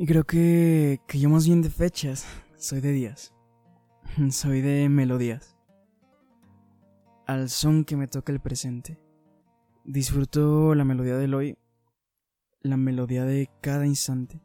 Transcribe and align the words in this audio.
Y 0.00 0.06
creo 0.06 0.22
que, 0.22 1.00
que 1.08 1.18
yo 1.18 1.28
más 1.28 1.44
bien 1.44 1.60
de 1.60 1.70
fechas, 1.70 2.24
soy 2.56 2.80
de 2.80 2.92
días. 2.92 3.34
Soy 4.30 4.60
de 4.60 4.88
melodías. 4.88 5.56
Al 7.26 7.48
son 7.48 7.84
que 7.84 7.96
me 7.96 8.06
toca 8.06 8.30
el 8.30 8.38
presente. 8.38 8.96
Disfruto 9.84 10.76
la 10.76 10.84
melodía 10.84 11.16
del 11.16 11.34
hoy, 11.34 11.58
la 12.60 12.76
melodía 12.76 13.24
de 13.24 13.50
cada 13.60 13.86
instante. 13.86 14.40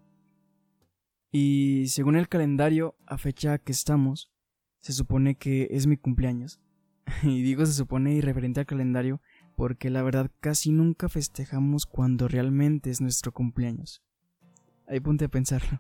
Y 1.31 1.85
según 1.88 2.15
el 2.15 2.29
calendario, 2.29 2.95
a 3.05 3.20
fecha 3.20 3.59
que 3.59 3.73
estamos, 3.73 4.31
se 4.81 4.91
supone 4.91 5.35
que 5.35 5.67
es 5.70 5.85
mi 5.85 5.98
cumpleaños. 5.98 6.59
y 7.21 7.43
digo 7.43 7.63
se 7.67 7.73
supone 7.73 8.15
irreferente 8.15 8.62
al 8.62 8.65
calendario 8.65 9.21
porque 9.55 9.91
la 9.91 10.01
verdad 10.01 10.31
casi 10.40 10.71
nunca 10.71 11.09
festejamos 11.09 11.85
cuando 11.85 12.27
realmente 12.27 12.90
es 12.90 13.01
nuestro 13.01 13.31
cumpleaños. 13.31 14.01
Ahí 14.87 14.99
ponte 14.99 15.25
a 15.25 15.29
pensarlo. 15.29 15.79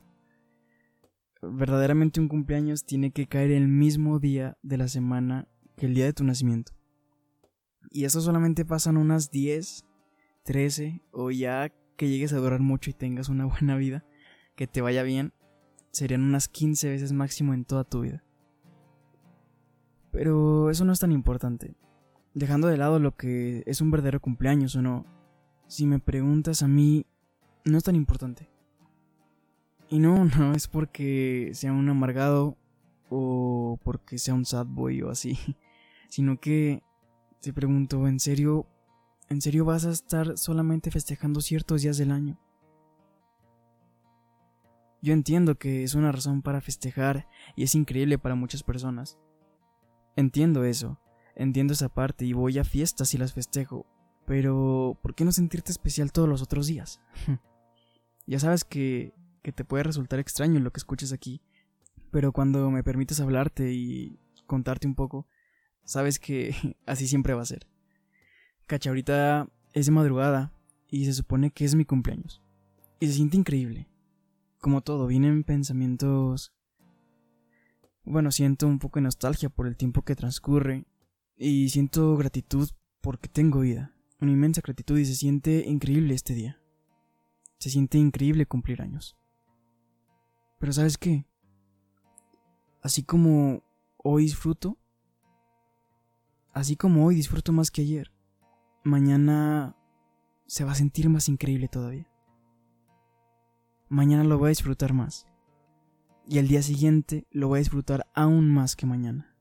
Verdaderamente 1.41 2.21
un 2.21 2.29
cumpleaños 2.29 2.85
tiene 2.85 3.11
que 3.11 3.27
caer 3.27 3.51
el 3.51 3.67
mismo 3.67 4.19
día 4.19 4.57
de 4.61 4.77
la 4.77 4.87
semana 4.87 5.47
que 5.75 5.87
el 5.87 5.93
día 5.93 6.05
de 6.05 6.13
tu 6.13 6.23
nacimiento. 6.23 6.71
Y 7.91 8.05
eso 8.05 8.21
solamente 8.21 8.65
pasan 8.65 8.97
unas 8.97 9.29
10, 9.29 9.85
13 10.43 11.01
o 11.11 11.31
ya 11.31 11.71
que 11.97 12.09
llegues 12.09 12.33
a 12.33 12.37
durar 12.37 12.59
mucho 12.59 12.89
y 12.89 12.93
tengas 12.93 13.29
una 13.29 13.45
buena 13.45 13.75
vida, 13.75 14.05
que 14.55 14.67
te 14.67 14.81
vaya 14.81 15.03
bien, 15.03 15.33
serían 15.91 16.23
unas 16.23 16.47
15 16.47 16.89
veces 16.89 17.13
máximo 17.13 17.53
en 17.53 17.65
toda 17.65 17.83
tu 17.83 18.01
vida. 18.01 18.23
Pero 20.11 20.69
eso 20.69 20.85
no 20.85 20.93
es 20.93 20.99
tan 20.99 21.11
importante. 21.11 21.75
Dejando 22.33 22.67
de 22.67 22.77
lado 22.77 22.99
lo 22.99 23.15
que 23.15 23.63
es 23.65 23.81
un 23.81 23.91
verdadero 23.91 24.19
cumpleaños 24.19 24.75
o 24.75 24.81
no, 24.81 25.05
si 25.67 25.85
me 25.85 25.99
preguntas 25.99 26.63
a 26.63 26.67
mí, 26.67 27.05
no 27.65 27.77
es 27.77 27.83
tan 27.83 27.95
importante. 27.95 28.52
Y 29.89 29.99
no, 29.99 30.25
no 30.37 30.53
es 30.53 30.67
porque 30.67 31.51
sea 31.53 31.73
un 31.73 31.89
amargado 31.89 32.57
o 33.09 33.79
porque 33.83 34.17
sea 34.17 34.33
un 34.33 34.45
sad 34.45 34.65
boy 34.65 35.01
o 35.01 35.09
así, 35.09 35.37
sino 36.09 36.39
que 36.39 36.81
te 37.41 37.53
pregunto, 37.53 38.07
¿en 38.07 38.19
serio, 38.19 38.67
en 39.29 39.41
serio 39.41 39.65
vas 39.65 39.85
a 39.85 39.91
estar 39.91 40.37
solamente 40.37 40.91
festejando 40.91 41.41
ciertos 41.41 41.81
días 41.81 41.97
del 41.97 42.11
año? 42.11 42.39
Yo 45.01 45.11
entiendo 45.11 45.55
que 45.55 45.83
es 45.83 45.95
una 45.95 46.13
razón 46.13 46.41
para 46.41 46.61
festejar 46.61 47.27
y 47.57 47.63
es 47.63 47.75
increíble 47.75 48.17
para 48.17 48.35
muchas 48.35 48.63
personas. 48.63 49.19
Entiendo 50.15 50.63
eso, 50.63 50.97
entiendo 51.35 51.73
esa 51.73 51.89
parte 51.89 52.23
y 52.23 52.31
voy 52.31 52.57
a 52.57 52.63
fiestas 52.63 53.13
y 53.13 53.17
las 53.17 53.33
festejo, 53.33 53.85
pero 54.25 54.97
¿por 55.01 55.13
qué 55.13 55.25
no 55.25 55.33
sentirte 55.33 55.73
especial 55.73 56.13
todos 56.13 56.29
los 56.29 56.41
otros 56.41 56.67
días? 56.67 57.01
ya 58.27 58.39
sabes 58.39 58.63
que 58.63 59.13
que 59.43 59.51
te 59.51 59.65
puede 59.65 59.83
resultar 59.83 60.19
extraño 60.19 60.59
lo 60.59 60.71
que 60.71 60.79
escuches 60.79 61.11
aquí, 61.11 61.41
pero 62.09 62.31
cuando 62.31 62.71
me 62.71 62.83
permites 62.83 63.19
hablarte 63.19 63.73
y 63.73 64.19
contarte 64.47 64.87
un 64.87 64.95
poco, 64.95 65.27
sabes 65.83 66.17
que 66.17 66.55
así 66.85 67.07
siempre 67.07 67.33
va 67.33 67.43
a 67.43 67.45
ser. 67.45 67.67
Cacha, 68.65 68.89
ahorita 68.89 69.49
es 69.73 69.85
de 69.85 69.91
madrugada 69.91 70.53
y 70.89 71.05
se 71.05 71.13
supone 71.13 71.51
que 71.51 71.65
es 71.65 71.75
mi 71.75 71.85
cumpleaños. 71.85 72.41
Y 72.99 73.07
se 73.07 73.13
siente 73.13 73.37
increíble. 73.37 73.89
Como 74.59 74.81
todo, 74.81 75.07
vienen 75.07 75.43
pensamientos... 75.43 76.53
Bueno, 78.05 78.31
siento 78.31 78.67
un 78.67 78.79
poco 78.79 78.99
de 78.99 79.03
nostalgia 79.03 79.49
por 79.49 79.67
el 79.67 79.77
tiempo 79.77 80.03
que 80.03 80.15
transcurre 80.15 80.85
y 81.35 81.69
siento 81.69 82.15
gratitud 82.15 82.69
porque 83.01 83.29
tengo 83.29 83.61
vida. 83.61 83.93
Una 84.19 84.31
inmensa 84.31 84.61
gratitud 84.61 84.97
y 84.97 85.05
se 85.05 85.15
siente 85.15 85.65
increíble 85.67 86.13
este 86.13 86.33
día. 86.33 86.61
Se 87.59 87.69
siente 87.69 87.97
increíble 87.97 88.45
cumplir 88.45 88.81
años. 88.81 89.17
Pero 90.63 90.71
¿sabes 90.71 90.97
qué? 90.97 91.27
Así 92.81 93.03
como 93.03 93.63
hoy 93.97 94.23
disfruto, 94.23 94.77
así 96.53 96.77
como 96.77 97.05
hoy 97.05 97.15
disfruto 97.15 97.51
más 97.51 97.69
que 97.69 97.81
ayer, 97.81 98.13
mañana 98.85 99.75
se 100.45 100.63
va 100.63 100.71
a 100.71 100.75
sentir 100.75 101.09
más 101.09 101.27
increíble 101.27 101.67
todavía. 101.67 102.09
Mañana 103.89 104.23
lo 104.23 104.37
voy 104.37 104.47
a 104.47 104.49
disfrutar 104.55 104.93
más. 104.93 105.27
Y 106.29 106.37
el 106.37 106.47
día 106.47 106.61
siguiente 106.61 107.27
lo 107.29 107.49
voy 107.49 107.57
a 107.57 107.59
disfrutar 107.59 108.07
aún 108.13 108.49
más 108.49 108.77
que 108.77 108.85
mañana. 108.85 109.35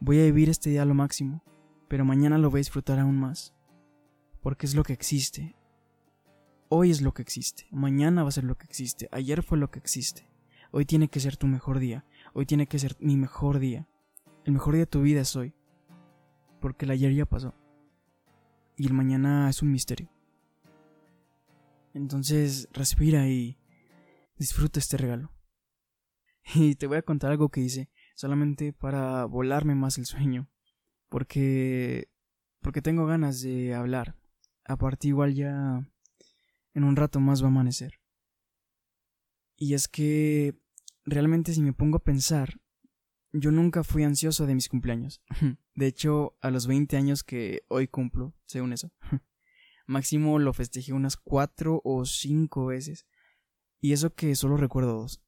Voy 0.00 0.20
a 0.20 0.24
vivir 0.24 0.50
este 0.50 0.68
día 0.68 0.84
lo 0.84 0.92
máximo, 0.92 1.42
pero 1.88 2.04
mañana 2.04 2.36
lo 2.36 2.50
voy 2.50 2.58
a 2.58 2.66
disfrutar 2.66 2.98
aún 2.98 3.18
más. 3.18 3.54
Porque 4.42 4.66
es 4.66 4.74
lo 4.74 4.82
que 4.82 4.92
existe, 4.92 5.56
Hoy 6.70 6.90
es 6.90 7.00
lo 7.00 7.14
que 7.14 7.22
existe, 7.22 7.66
mañana 7.70 8.22
va 8.22 8.28
a 8.28 8.32
ser 8.32 8.44
lo 8.44 8.58
que 8.58 8.66
existe, 8.66 9.08
ayer 9.10 9.42
fue 9.42 9.56
lo 9.56 9.70
que 9.70 9.78
existe. 9.78 10.28
Hoy 10.70 10.84
tiene 10.84 11.08
que 11.08 11.18
ser 11.18 11.38
tu 11.38 11.46
mejor 11.46 11.78
día, 11.78 12.04
hoy 12.34 12.44
tiene 12.44 12.66
que 12.66 12.78
ser 12.78 12.94
mi 13.00 13.16
mejor 13.16 13.58
día. 13.58 13.88
El 14.44 14.52
mejor 14.52 14.74
día 14.74 14.82
de 14.82 14.86
tu 14.86 15.00
vida 15.00 15.22
es 15.22 15.34
hoy, 15.34 15.54
porque 16.60 16.84
el 16.84 16.90
ayer 16.90 17.14
ya 17.14 17.24
pasó. 17.24 17.54
Y 18.76 18.86
el 18.86 18.92
mañana 18.92 19.48
es 19.48 19.62
un 19.62 19.72
misterio. 19.72 20.10
Entonces 21.94 22.68
respira 22.72 23.26
y 23.28 23.56
disfruta 24.36 24.78
este 24.78 24.98
regalo. 24.98 25.32
Y 26.54 26.74
te 26.74 26.86
voy 26.86 26.98
a 26.98 27.02
contar 27.02 27.30
algo 27.30 27.48
que 27.48 27.60
hice 27.60 27.90
solamente 28.14 28.74
para 28.74 29.24
volarme 29.24 29.74
más 29.74 29.96
el 29.96 30.04
sueño, 30.04 30.50
porque 31.08 32.08
porque 32.60 32.82
tengo 32.82 33.06
ganas 33.06 33.40
de 33.40 33.74
hablar. 33.74 34.16
Aparte 34.64 35.08
igual 35.08 35.34
ya 35.34 35.88
en 36.74 36.84
un 36.84 36.96
rato 36.96 37.20
más 37.20 37.42
va 37.42 37.46
a 37.46 37.50
amanecer. 37.50 38.00
Y 39.56 39.74
es 39.74 39.88
que 39.88 40.54
realmente 41.04 41.52
si 41.52 41.62
me 41.62 41.72
pongo 41.72 41.96
a 41.96 42.04
pensar, 42.04 42.60
yo 43.32 43.50
nunca 43.50 43.84
fui 43.84 44.04
ansioso 44.04 44.46
de 44.46 44.54
mis 44.54 44.68
cumpleaños. 44.68 45.22
De 45.74 45.86
hecho, 45.86 46.36
a 46.40 46.50
los 46.50 46.66
20 46.66 46.96
años 46.96 47.22
que 47.22 47.62
hoy 47.68 47.88
cumplo, 47.88 48.34
según 48.46 48.72
eso, 48.72 48.92
máximo 49.86 50.38
lo 50.38 50.52
festejé 50.52 50.92
unas 50.92 51.16
cuatro 51.16 51.80
o 51.84 52.04
cinco 52.04 52.66
veces. 52.66 53.06
Y 53.80 53.92
eso 53.92 54.14
que 54.14 54.34
solo 54.34 54.56
recuerdo 54.56 54.94
dos. 54.94 55.22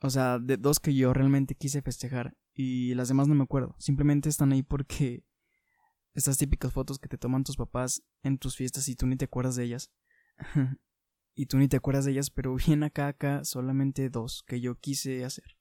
O 0.00 0.10
sea, 0.10 0.38
de 0.38 0.56
dos 0.56 0.80
que 0.80 0.94
yo 0.94 1.12
realmente 1.14 1.54
quise 1.54 1.80
festejar. 1.80 2.36
Y 2.54 2.94
las 2.94 3.08
demás 3.08 3.28
no 3.28 3.34
me 3.34 3.44
acuerdo. 3.44 3.74
Simplemente 3.78 4.28
están 4.28 4.52
ahí 4.52 4.62
porque 4.62 5.24
estas 6.12 6.38
típicas 6.38 6.72
fotos 6.72 6.98
que 6.98 7.08
te 7.08 7.18
toman 7.18 7.44
tus 7.44 7.56
papás 7.56 8.02
en 8.22 8.38
tus 8.38 8.56
fiestas 8.56 8.88
y 8.88 8.94
tú 8.94 9.06
ni 9.06 9.16
te 9.16 9.24
acuerdas 9.24 9.56
de 9.56 9.64
ellas. 9.64 9.90
y 11.34 11.46
tú 11.46 11.58
ni 11.58 11.68
te 11.68 11.76
acuerdas 11.76 12.04
de 12.04 12.12
ellas, 12.12 12.30
pero 12.30 12.54
bien 12.66 12.82
acá 12.82 13.08
acá 13.08 13.44
solamente 13.44 14.08
dos 14.10 14.44
que 14.46 14.60
yo 14.60 14.76
quise 14.76 15.24
hacer. 15.24 15.56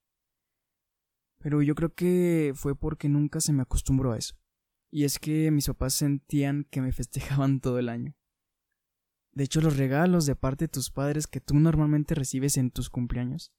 Pero 1.39 1.61
yo 1.61 1.75
creo 1.75 1.93
que 1.93 2.53
fue 2.55 2.75
porque 2.75 3.09
nunca 3.09 3.41
se 3.41 3.51
me 3.51 3.63
acostumbró 3.63 4.13
a 4.13 4.17
eso. 4.17 4.35
Y 4.89 5.03
es 5.03 5.19
que 5.19 5.51
mis 5.51 5.67
papás 5.67 5.93
sentían 5.93 6.65
que 6.69 6.81
me 6.81 6.91
festejaban 6.93 7.59
todo 7.59 7.79
el 7.79 7.89
año. 7.89 8.15
De 9.33 9.43
hecho, 9.43 9.61
los 9.61 9.77
regalos 9.77 10.25
de 10.27 10.35
parte 10.35 10.65
de 10.65 10.69
tus 10.69 10.91
padres 10.91 11.25
que 11.25 11.41
tú 11.41 11.55
normalmente 11.55 12.13
recibes 12.13 12.55
en 12.57 12.69
tus 12.69 12.89
cumpleaños, 12.89 13.51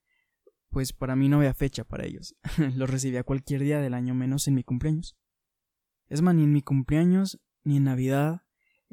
pues 0.70 0.92
para 0.92 1.16
mí 1.16 1.28
no 1.28 1.38
había 1.38 1.52
fecha 1.52 1.84
para 1.84 2.06
ellos. 2.06 2.36
los 2.76 2.88
recibía 2.88 3.24
cualquier 3.24 3.62
día 3.62 3.80
del 3.80 3.94
año 3.94 4.14
menos 4.14 4.46
en 4.46 4.54
mi 4.54 4.62
cumpleaños. 4.62 5.16
Es 6.08 6.22
más, 6.22 6.34
ni 6.34 6.44
en 6.44 6.52
mi 6.52 6.62
cumpleaños, 6.62 7.40
ni 7.64 7.78
en 7.78 7.84
Navidad, 7.84 8.43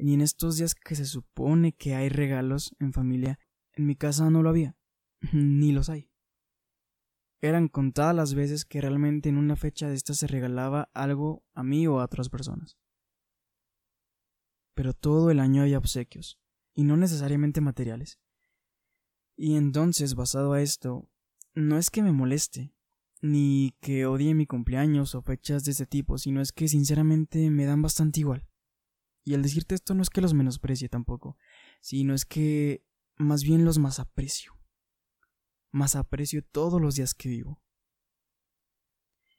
ni 0.02 0.14
en 0.14 0.20
estos 0.20 0.56
días 0.56 0.74
que 0.74 0.96
se 0.96 1.04
supone 1.04 1.72
que 1.72 1.94
hay 1.94 2.08
regalos 2.08 2.74
en 2.80 2.92
familia, 2.92 3.38
en 3.72 3.86
mi 3.86 3.94
casa 3.94 4.28
no 4.30 4.42
lo 4.42 4.48
había, 4.48 4.76
ni 5.32 5.70
los 5.70 5.88
hay. 5.88 6.10
Eran 7.40 7.68
contadas 7.68 8.14
las 8.14 8.34
veces 8.34 8.64
que 8.64 8.80
realmente 8.80 9.28
en 9.28 9.36
una 9.36 9.56
fecha 9.56 9.88
de 9.88 9.94
esta 9.94 10.14
se 10.14 10.26
regalaba 10.26 10.90
algo 10.92 11.44
a 11.54 11.62
mí 11.62 11.86
o 11.86 12.00
a 12.00 12.04
otras 12.04 12.28
personas. 12.28 12.76
Pero 14.74 14.92
todo 14.92 15.30
el 15.30 15.38
año 15.38 15.62
hay 15.62 15.74
obsequios, 15.74 16.40
y 16.74 16.82
no 16.82 16.96
necesariamente 16.96 17.60
materiales. 17.60 18.18
Y 19.36 19.56
entonces, 19.56 20.14
basado 20.14 20.52
a 20.52 20.62
esto, 20.62 21.08
no 21.54 21.78
es 21.78 21.90
que 21.90 22.02
me 22.02 22.12
moleste, 22.12 22.74
ni 23.20 23.76
que 23.80 24.06
odie 24.06 24.34
mi 24.34 24.46
cumpleaños 24.46 25.14
o 25.14 25.22
fechas 25.22 25.64
de 25.64 25.70
este 25.70 25.86
tipo, 25.86 26.18
sino 26.18 26.40
es 26.40 26.50
que 26.50 26.66
sinceramente 26.66 27.50
me 27.50 27.66
dan 27.66 27.82
bastante 27.82 28.18
igual. 28.20 28.48
Y 29.24 29.34
al 29.34 29.42
decirte 29.42 29.74
esto 29.74 29.94
no 29.94 30.02
es 30.02 30.10
que 30.10 30.20
los 30.20 30.34
menosprecie 30.34 30.88
tampoco, 30.88 31.36
sino 31.80 32.14
es 32.14 32.24
que 32.24 32.84
más 33.16 33.44
bien 33.44 33.64
los 33.64 33.78
más 33.78 34.00
aprecio. 34.00 34.52
Más 35.70 35.96
aprecio 35.96 36.44
todos 36.44 36.80
los 36.80 36.96
días 36.96 37.14
que 37.14 37.28
vivo. 37.28 37.62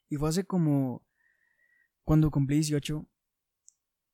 Y 0.08 0.16
fue 0.16 0.28
hace 0.28 0.44
como... 0.44 1.06
Cuando 2.04 2.30
cumplí 2.30 2.56
18, 2.56 3.08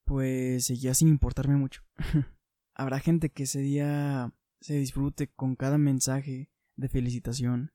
pues 0.05 0.67
seguía 0.67 0.95
sin 0.95 1.09
importarme 1.09 1.57
mucho. 1.57 1.83
Habrá 2.75 3.01
gente 3.01 3.31
que 3.31 3.45
ese 3.45 3.61
día 3.61 4.33
se 4.61 4.75
disfrute 4.75 5.29
con 5.29 5.57
cada 5.57 5.77
mensaje 5.79 6.51
de 6.77 6.89
felicitación. 6.89 7.73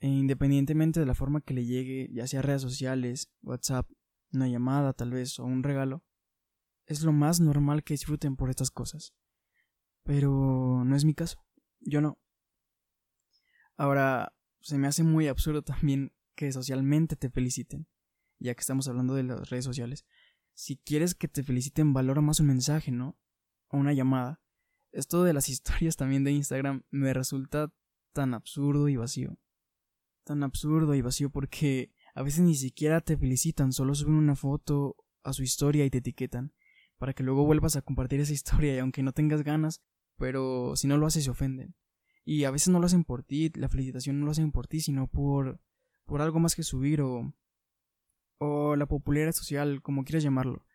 E 0.00 0.08
independientemente 0.08 1.00
de 1.00 1.06
la 1.06 1.14
forma 1.14 1.40
que 1.40 1.54
le 1.54 1.64
llegue, 1.64 2.10
ya 2.12 2.26
sea 2.26 2.42
redes 2.42 2.62
sociales, 2.62 3.32
WhatsApp, 3.42 3.90
una 4.32 4.48
llamada 4.48 4.92
tal 4.92 5.10
vez 5.10 5.38
o 5.38 5.44
un 5.44 5.62
regalo, 5.62 6.04
es 6.86 7.02
lo 7.02 7.12
más 7.12 7.40
normal 7.40 7.82
que 7.84 7.94
disfruten 7.94 8.36
por 8.36 8.50
estas 8.50 8.70
cosas. 8.70 9.14
Pero 10.04 10.84
no 10.84 10.96
es 10.96 11.04
mi 11.04 11.14
caso. 11.14 11.44
Yo 11.80 12.00
no. 12.00 12.18
Ahora, 13.76 14.32
se 14.60 14.78
me 14.78 14.86
hace 14.86 15.02
muy 15.02 15.28
absurdo 15.28 15.62
también 15.62 16.12
que 16.34 16.52
socialmente 16.52 17.16
te 17.16 17.30
feliciten, 17.30 17.86
ya 18.38 18.54
que 18.54 18.60
estamos 18.60 18.88
hablando 18.88 19.14
de 19.14 19.24
las 19.24 19.50
redes 19.50 19.64
sociales. 19.64 20.06
Si 20.54 20.76
quieres 20.76 21.14
que 21.14 21.28
te 21.28 21.42
feliciten, 21.42 21.92
valora 21.92 22.20
más 22.20 22.40
un 22.40 22.46
mensaje, 22.46 22.90
¿no? 22.90 23.18
O 23.68 23.78
una 23.78 23.92
llamada. 23.92 24.40
Esto 24.92 25.24
de 25.24 25.32
las 25.32 25.48
historias 25.50 25.96
también 25.96 26.24
de 26.24 26.32
Instagram 26.32 26.84
me 26.90 27.12
resulta 27.12 27.72
tan 28.12 28.32
absurdo 28.32 28.88
y 28.88 28.96
vacío. 28.96 29.38
Tan 30.24 30.42
absurdo 30.42 30.94
y 30.94 31.02
vacío 31.02 31.30
porque 31.30 31.92
a 32.14 32.22
veces 32.22 32.40
ni 32.40 32.54
siquiera 32.54 33.00
te 33.00 33.16
felicitan, 33.16 33.72
solo 33.72 33.94
suben 33.94 34.14
una 34.14 34.34
foto 34.36 34.96
a 35.22 35.32
su 35.32 35.42
historia 35.42 35.84
y 35.84 35.90
te 35.90 35.98
etiquetan, 35.98 36.52
para 36.98 37.12
que 37.12 37.22
luego 37.22 37.44
vuelvas 37.44 37.76
a 37.76 37.82
compartir 37.82 38.20
esa 38.20 38.32
historia 38.34 38.74
y 38.74 38.78
aunque 38.78 39.02
no 39.02 39.12
tengas 39.12 39.42
ganas, 39.42 39.82
pero 40.16 40.76
si 40.76 40.86
no 40.86 40.96
lo 40.96 41.06
haces 41.06 41.24
se 41.24 41.30
ofenden. 41.30 41.74
Y 42.24 42.44
a 42.44 42.50
veces 42.50 42.68
no 42.68 42.80
lo 42.80 42.86
hacen 42.86 43.04
por 43.04 43.22
ti, 43.22 43.52
la 43.54 43.68
felicitación 43.68 44.18
no 44.18 44.26
lo 44.26 44.32
hacen 44.32 44.50
por 44.50 44.66
ti, 44.66 44.80
sino 44.80 45.06
por, 45.06 45.60
por 46.06 46.20
algo 46.20 46.40
más 46.40 46.56
que 46.56 46.64
subir 46.64 47.00
o, 47.00 47.32
o 48.38 48.74
la 48.74 48.86
popularidad 48.86 49.32
social, 49.32 49.80
como 49.80 50.04
quieras 50.04 50.24
llamarlo. 50.24 50.66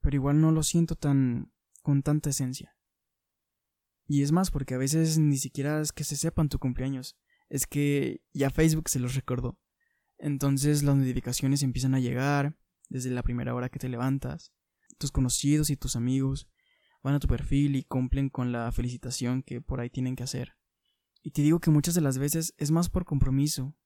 Pero 0.00 0.16
igual 0.16 0.40
no 0.40 0.50
lo 0.50 0.62
siento 0.64 0.96
tan 0.96 1.52
con 1.82 2.02
tanta 2.02 2.30
esencia. 2.30 2.76
Y 4.08 4.22
es 4.22 4.32
más, 4.32 4.50
porque 4.50 4.74
a 4.74 4.78
veces 4.78 5.18
ni 5.18 5.36
siquiera 5.36 5.80
es 5.80 5.92
que 5.92 6.04
se 6.04 6.16
sepan 6.16 6.48
tu 6.48 6.58
cumpleaños, 6.58 7.16
es 7.48 7.66
que 7.66 8.22
ya 8.32 8.50
Facebook 8.50 8.88
se 8.88 8.98
los 8.98 9.14
recordó. 9.14 9.58
Entonces 10.18 10.82
las 10.82 10.96
notificaciones 10.96 11.62
empiezan 11.62 11.94
a 11.94 12.00
llegar 12.00 12.56
desde 12.88 13.10
la 13.10 13.22
primera 13.22 13.54
hora 13.54 13.68
que 13.68 13.78
te 13.78 13.88
levantas. 13.88 14.52
Tus 14.98 15.12
conocidos 15.12 15.70
y 15.70 15.76
tus 15.76 15.96
amigos 15.96 16.48
van 17.02 17.14
a 17.14 17.20
tu 17.20 17.28
perfil 17.28 17.76
y 17.76 17.84
cumplen 17.84 18.28
con 18.28 18.52
la 18.52 18.72
felicitación 18.72 19.42
que 19.42 19.60
por 19.60 19.80
ahí 19.80 19.90
tienen 19.90 20.16
que 20.16 20.24
hacer. 20.24 20.56
Y 21.22 21.30
te 21.30 21.42
digo 21.42 21.60
que 21.60 21.70
muchas 21.70 21.94
de 21.94 22.00
las 22.00 22.18
veces 22.18 22.54
es 22.56 22.70
más 22.70 22.88
por 22.88 23.04
compromiso, 23.04 23.76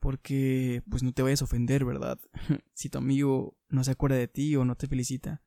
porque 0.00 0.82
pues 0.90 1.02
no 1.02 1.12
te 1.12 1.22
vayas 1.22 1.40
a 1.40 1.46
ofender, 1.46 1.84
¿verdad? 1.84 2.18
si 2.74 2.90
tu 2.90 2.98
amigo 2.98 3.56
no 3.68 3.84
se 3.84 3.92
acuerda 3.92 4.16
de 4.16 4.28
ti 4.28 4.54
o 4.56 4.64
no 4.64 4.76
te 4.76 4.86
felicita. 4.86 5.42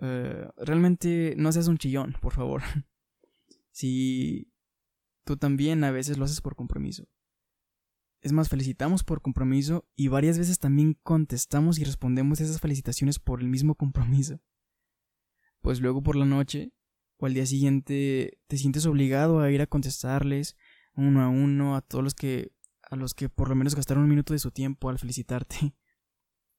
Eh, 0.00 0.48
realmente 0.56 1.34
no 1.36 1.52
seas 1.52 1.68
un 1.68 1.78
chillón, 1.78 2.16
por 2.20 2.32
favor. 2.32 2.62
si 3.70 4.52
tú 5.24 5.36
también 5.36 5.84
a 5.84 5.90
veces 5.90 6.18
lo 6.18 6.24
haces 6.24 6.40
por 6.40 6.56
compromiso. 6.56 7.08
Es 8.24 8.32
más, 8.32 8.48
felicitamos 8.48 9.04
por 9.04 9.22
compromiso 9.22 9.86
y 9.94 10.08
varias 10.08 10.38
veces 10.38 10.58
también 10.58 10.98
contestamos 11.02 11.78
y 11.78 11.84
respondemos 11.84 12.40
esas 12.40 12.60
felicitaciones 12.60 13.20
por 13.20 13.40
el 13.40 13.48
mismo 13.48 13.76
compromiso 13.76 14.40
pues 15.64 15.80
luego 15.80 16.02
por 16.02 16.14
la 16.14 16.26
noche 16.26 16.74
o 17.16 17.24
al 17.24 17.32
día 17.32 17.46
siguiente 17.46 18.38
te 18.48 18.58
sientes 18.58 18.84
obligado 18.84 19.40
a 19.40 19.50
ir 19.50 19.62
a 19.62 19.66
contestarles 19.66 20.56
uno 20.94 21.22
a 21.22 21.28
uno 21.28 21.74
a 21.74 21.80
todos 21.80 22.04
los 22.04 22.14
que 22.14 22.52
a 22.82 22.96
los 22.96 23.14
que 23.14 23.30
por 23.30 23.48
lo 23.48 23.54
menos 23.54 23.74
gastaron 23.74 24.04
un 24.04 24.10
minuto 24.10 24.34
de 24.34 24.38
su 24.38 24.50
tiempo 24.50 24.90
al 24.90 24.98
felicitarte. 24.98 25.74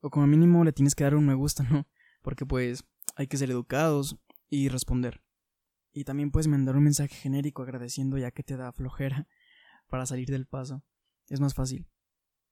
O 0.02 0.12
como 0.12 0.28
mínimo 0.28 0.64
le 0.64 0.72
tienes 0.72 0.94
que 0.94 1.04
dar 1.04 1.16
un 1.16 1.26
me 1.26 1.34
gusta, 1.34 1.64
¿no? 1.64 1.88
Porque 2.22 2.46
pues 2.46 2.84
hay 3.16 3.26
que 3.26 3.38
ser 3.38 3.50
educados 3.50 4.20
y 4.50 4.70
responder. 4.70 5.24
Y 5.94 6.04
también 6.04 6.30
puedes 6.30 6.48
mandar 6.48 6.76
un 6.76 6.84
mensaje 6.84 7.16
genérico 7.16 7.64
agradeciendo 7.64 8.16
ya 8.20 8.30
que 8.30 8.44
te 8.44 8.56
da 8.56 8.72
flojera 8.72 9.28
para 9.88 10.06
salir 10.06 10.30
del 10.30 10.46
paso. 10.46 10.84
Es 11.30 11.39
más 11.39 11.54
fácil. 11.54 11.88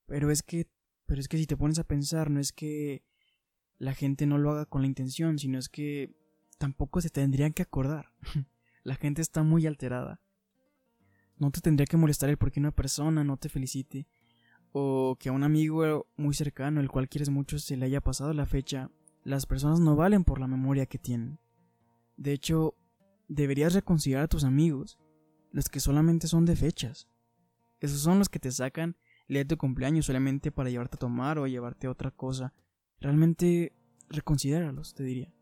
Pero 0.05 0.31
es 0.31 0.43
que 0.43 0.67
pero 1.05 1.21
es 1.21 1.27
que 1.27 1.37
si 1.37 1.45
te 1.45 1.57
pones 1.57 1.79
a 1.79 1.83
pensar, 1.83 2.29
no 2.29 2.39
es 2.39 2.51
que 2.51 3.03
la 3.77 3.93
gente 3.93 4.25
no 4.25 4.37
lo 4.37 4.51
haga 4.51 4.65
con 4.65 4.81
la 4.81 4.87
intención, 4.87 5.37
sino 5.37 5.59
es 5.59 5.69
que 5.69 6.15
tampoco 6.57 7.01
se 7.01 7.09
tendrían 7.09 7.53
que 7.53 7.61
acordar. 7.61 8.13
La 8.83 8.95
gente 8.95 9.21
está 9.21 9.43
muy 9.43 9.65
alterada. 9.65 10.21
No 11.37 11.51
te 11.51 11.61
tendría 11.61 11.85
que 11.85 11.97
molestar 11.97 12.29
el 12.29 12.37
por 12.37 12.51
qué 12.51 12.59
una 12.59 12.71
persona 12.71 13.23
no 13.23 13.37
te 13.37 13.47
felicite, 13.47 14.07
o 14.71 15.17
que 15.19 15.29
a 15.29 15.31
un 15.31 15.43
amigo 15.43 16.07
muy 16.17 16.33
cercano, 16.33 16.81
el 16.81 16.89
cual 16.89 17.07
quieres 17.07 17.29
mucho, 17.29 17.59
se 17.59 17.77
le 17.77 17.85
haya 17.85 18.01
pasado 18.01 18.33
la 18.33 18.45
fecha. 18.45 18.89
Las 19.23 19.45
personas 19.45 19.79
no 19.79 19.95
valen 19.95 20.23
por 20.23 20.39
la 20.39 20.47
memoria 20.47 20.85
que 20.85 20.97
tienen. 20.97 21.39
De 22.17 22.33
hecho, 22.33 22.75
deberías 23.27 23.73
reconsiderar 23.73 24.25
a 24.25 24.27
tus 24.27 24.43
amigos, 24.43 24.99
los 25.51 25.69
que 25.69 25.79
solamente 25.79 26.27
son 26.27 26.45
de 26.45 26.55
fechas. 26.55 27.07
Esos 27.83 27.99
son 27.99 28.17
los 28.17 28.29
que 28.29 28.39
te 28.39 28.49
sacan 28.49 28.95
el 29.27 29.35
de 29.35 29.43
tu 29.43 29.57
cumpleaños 29.57 30.05
solamente 30.05 30.53
para 30.53 30.69
llevarte 30.69 30.95
a 30.95 30.99
tomar 30.99 31.37
o 31.37 31.47
llevarte 31.47 31.87
a 31.87 31.91
otra 31.91 32.11
cosa. 32.11 32.53
Realmente 33.01 33.73
reconsidéralos, 34.07 34.93
te 34.93 35.03
diría. 35.03 35.33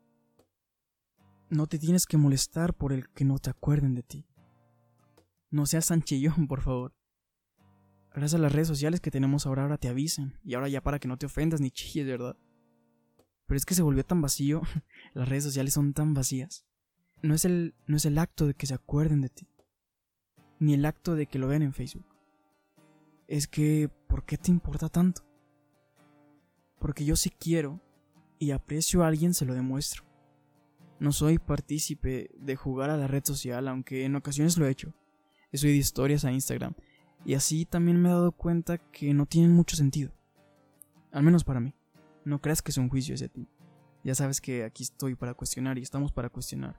No 1.50 1.68
te 1.68 1.78
tienes 1.78 2.04
que 2.04 2.16
molestar 2.16 2.74
por 2.74 2.92
el 2.92 3.08
que 3.10 3.24
no 3.24 3.38
te 3.38 3.48
acuerden 3.48 3.94
de 3.94 4.02
ti. 4.02 4.26
No 5.50 5.66
seas 5.66 5.84
sanchillón, 5.84 6.46
por 6.48 6.62
favor. 6.62 6.96
Gracias 8.12 8.34
a 8.34 8.42
las 8.42 8.50
redes 8.50 8.66
sociales 8.66 9.00
que 9.00 9.12
tenemos 9.12 9.46
ahora, 9.46 9.62
ahora 9.62 9.78
te 9.78 9.88
avisan. 9.88 10.36
Y 10.42 10.54
ahora 10.54 10.68
ya 10.68 10.82
para 10.82 10.98
que 10.98 11.06
no 11.06 11.18
te 11.18 11.26
ofendas 11.26 11.60
ni 11.60 11.70
chilles, 11.70 12.08
¿verdad? 12.08 12.36
Pero 13.46 13.56
es 13.56 13.64
que 13.64 13.76
se 13.76 13.82
volvió 13.82 14.04
tan 14.04 14.20
vacío. 14.20 14.62
las 15.14 15.28
redes 15.28 15.44
sociales 15.44 15.74
son 15.74 15.92
tan 15.92 16.12
vacías. 16.12 16.66
No 17.22 17.34
es, 17.34 17.44
el, 17.44 17.76
no 17.86 17.98
es 17.98 18.04
el 18.04 18.18
acto 18.18 18.48
de 18.48 18.54
que 18.54 18.66
se 18.66 18.74
acuerden 18.74 19.20
de 19.20 19.28
ti. 19.28 19.48
Ni 20.58 20.74
el 20.74 20.84
acto 20.84 21.14
de 21.14 21.26
que 21.26 21.38
lo 21.38 21.46
vean 21.46 21.62
en 21.62 21.72
Facebook. 21.72 22.11
Es 23.32 23.48
que, 23.48 23.88
¿por 24.08 24.26
qué 24.26 24.36
te 24.36 24.50
importa 24.50 24.90
tanto? 24.90 25.22
Porque 26.78 27.06
yo 27.06 27.16
sí 27.16 27.30
quiero 27.30 27.80
y 28.38 28.50
aprecio 28.50 29.02
a 29.02 29.06
alguien 29.06 29.32
se 29.32 29.46
lo 29.46 29.54
demuestro. 29.54 30.04
No 31.00 31.12
soy 31.12 31.38
partícipe 31.38 32.30
de 32.36 32.56
jugar 32.56 32.90
a 32.90 32.98
la 32.98 33.06
red 33.06 33.24
social, 33.24 33.68
aunque 33.68 34.04
en 34.04 34.16
ocasiones 34.16 34.58
lo 34.58 34.66
he 34.66 34.70
hecho. 34.70 34.92
He 35.50 35.56
subido 35.56 35.78
historias 35.78 36.26
a 36.26 36.32
Instagram, 36.32 36.74
y 37.24 37.32
así 37.32 37.64
también 37.64 38.02
me 38.02 38.10
he 38.10 38.12
dado 38.12 38.32
cuenta 38.32 38.76
que 38.76 39.14
no 39.14 39.24
tienen 39.24 39.52
mucho 39.52 39.76
sentido. 39.76 40.12
Al 41.10 41.22
menos 41.22 41.42
para 41.42 41.60
mí. 41.60 41.74
No 42.26 42.42
creas 42.42 42.60
que 42.60 42.70
es 42.70 42.76
un 42.76 42.90
juicio 42.90 43.14
ese 43.14 43.30
ti. 43.30 43.48
Ya 44.04 44.14
sabes 44.14 44.42
que 44.42 44.64
aquí 44.64 44.82
estoy 44.82 45.14
para 45.14 45.32
cuestionar 45.32 45.78
y 45.78 45.82
estamos 45.82 46.12
para 46.12 46.28
cuestionar. 46.28 46.78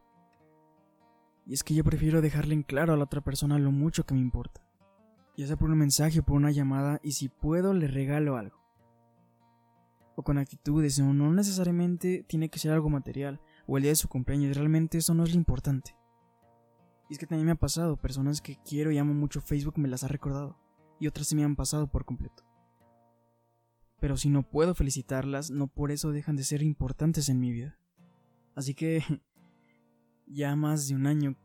Y 1.47 1.55
es 1.55 1.63
que 1.63 1.73
yo 1.73 1.83
prefiero 1.83 2.21
dejarle 2.21 2.53
en 2.53 2.61
claro 2.61 2.93
a 2.93 2.97
la 2.97 3.05
otra 3.05 3.21
persona 3.21 3.57
lo 3.57 3.71
mucho 3.71 4.05
que 4.05 4.13
me 4.13 4.21
importa. 4.21 4.61
Ya 5.35 5.47
sea 5.47 5.57
por 5.57 5.69
un 5.69 5.77
mensaje 5.77 6.19
o 6.19 6.23
por 6.23 6.35
una 6.35 6.51
llamada, 6.51 6.99
y 7.03 7.13
si 7.13 7.29
puedo 7.29 7.73
le 7.73 7.87
regalo 7.87 8.37
algo. 8.37 8.57
O 10.15 10.23
con 10.23 10.37
actitudes, 10.37 10.99
o 10.99 11.11
no 11.13 11.33
necesariamente 11.33 12.23
tiene 12.27 12.49
que 12.49 12.59
ser 12.59 12.71
algo 12.71 12.89
material, 12.89 13.41
o 13.65 13.77
el 13.77 13.83
día 13.83 13.91
de 13.91 13.95
su 13.95 14.07
cumpleaños, 14.07 14.55
realmente 14.55 14.99
eso 14.99 15.13
no 15.13 15.23
es 15.23 15.31
lo 15.31 15.37
importante. 15.37 15.95
Y 17.09 17.13
es 17.13 17.19
que 17.19 17.25
también 17.25 17.47
me 17.47 17.51
ha 17.53 17.55
pasado, 17.55 17.97
personas 17.97 18.41
que 18.41 18.57
quiero 18.63 18.91
y 18.91 18.97
amo 18.97 19.13
mucho 19.13 19.41
Facebook 19.41 19.79
me 19.79 19.87
las 19.87 20.03
ha 20.03 20.07
recordado, 20.07 20.59
y 20.99 21.07
otras 21.07 21.27
se 21.27 21.35
me 21.35 21.43
han 21.43 21.55
pasado 21.55 21.87
por 21.87 22.05
completo. 22.05 22.43
Pero 23.99 24.17
si 24.17 24.29
no 24.29 24.43
puedo 24.43 24.75
felicitarlas, 24.75 25.49
no 25.49 25.67
por 25.67 25.89
eso 25.89 26.11
dejan 26.11 26.35
de 26.35 26.43
ser 26.43 26.61
importantes 26.61 27.29
en 27.29 27.39
mi 27.39 27.51
vida. 27.51 27.79
Así 28.53 28.75
que 28.75 29.01
ya 30.27 30.55
más 30.55 30.87
de 30.87 30.95
un 30.95 31.07
año 31.07 31.35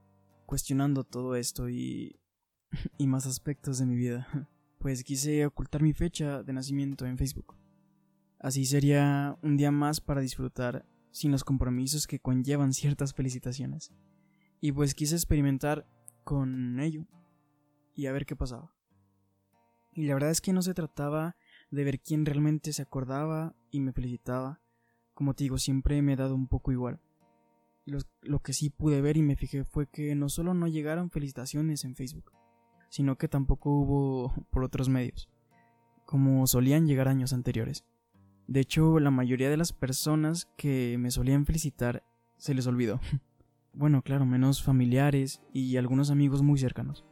cuestionando 0.44 1.04
todo 1.04 1.36
esto 1.36 1.68
y, 1.68 2.18
y 2.98 3.06
más 3.06 3.26
aspectos 3.26 3.78
de 3.78 3.86
mi 3.86 3.96
vida, 3.96 4.28
pues 4.78 5.04
quise 5.04 5.46
ocultar 5.46 5.82
mi 5.82 5.92
fecha 5.92 6.42
de 6.42 6.52
nacimiento 6.52 7.06
en 7.06 7.18
Facebook. 7.18 7.56
Así 8.40 8.66
sería 8.66 9.36
un 9.42 9.56
día 9.56 9.70
más 9.70 10.00
para 10.00 10.20
disfrutar 10.20 10.86
sin 11.10 11.32
los 11.32 11.44
compromisos 11.44 12.06
que 12.06 12.20
conllevan 12.20 12.72
ciertas 12.72 13.12
felicitaciones. 13.14 13.92
Y 14.60 14.72
pues 14.72 14.94
quise 14.94 15.16
experimentar 15.16 15.88
con 16.24 16.78
ello 16.78 17.06
y 17.94 18.06
a 18.06 18.12
ver 18.12 18.26
qué 18.26 18.36
pasaba. 18.36 18.72
Y 19.92 20.06
la 20.06 20.14
verdad 20.14 20.30
es 20.30 20.40
que 20.40 20.52
no 20.52 20.62
se 20.62 20.74
trataba 20.74 21.36
de 21.70 21.84
ver 21.84 22.00
quién 22.00 22.24
realmente 22.24 22.72
se 22.72 22.82
acordaba 22.82 23.56
y 23.70 23.80
me 23.80 23.92
felicitaba. 23.92 24.60
Como 25.14 25.34
te 25.34 25.44
digo, 25.44 25.58
siempre 25.58 26.00
me 26.02 26.12
he 26.12 26.16
dado 26.16 26.36
un 26.36 26.46
poco 26.46 26.70
igual. 26.70 27.00
Lo, 27.84 27.98
lo, 28.22 28.40
que 28.40 28.52
sí 28.52 28.70
pude 28.70 29.00
ver 29.00 29.16
y 29.16 29.22
me 29.22 29.34
fijé 29.34 29.64
fue 29.64 29.88
que 29.88 30.14
no 30.14 30.28
solo 30.28 30.54
no 30.54 30.68
llegaron 30.68 31.10
felicitaciones 31.10 31.84
en 31.84 31.96
Facebook, 31.96 32.32
sino 32.88 33.16
que 33.16 33.28
tampoco 33.28 33.70
hubo 33.70 34.32
por 34.50 34.64
otros 34.64 34.88
medios, 34.88 35.28
como 36.06 36.46
solían 36.46 36.86
llegar 36.86 37.08
años 37.08 37.32
anteriores. 37.32 37.84
De 38.46 38.60
hecho, 38.60 38.98
la 38.98 39.10
mayoría 39.10 39.50
de 39.50 39.58
las 39.58 39.72
personas 39.72 40.48
que 40.56 40.96
me 40.98 41.10
solían 41.10 41.44
felicitar 41.44 42.02
se 42.38 42.54
les 42.54 42.66
olvidó. 42.66 43.00
bueno, 43.74 44.02
claro, 44.02 44.24
menos 44.24 44.62
familiares 44.62 45.42
y 45.52 45.76
algunos 45.76 46.10
amigos 46.10 46.42
muy 46.42 46.58
cercanos. 46.58 47.04